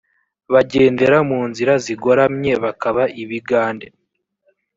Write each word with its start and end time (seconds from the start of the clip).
bagendera 0.53 1.17
mu 1.29 1.39
nzira 1.49 1.73
zigoramye 1.85 2.51
bakaba 2.63 3.03
ibigande 3.21 3.87